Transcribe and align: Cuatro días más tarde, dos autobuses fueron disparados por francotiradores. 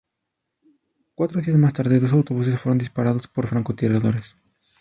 Cuatro 1.13 1.41
días 1.41 1.55
más 1.59 1.73
tarde, 1.73 1.99
dos 1.99 2.11
autobuses 2.11 2.59
fueron 2.59 2.79
disparados 2.79 3.27
por 3.27 3.45
francotiradores. 3.45 4.35